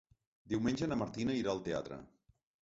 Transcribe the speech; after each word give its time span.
Diumenge 0.53 0.87
na 0.91 0.97
Martina 1.01 1.35
irà 1.43 1.53
al 1.53 1.63
teatre. 1.69 2.01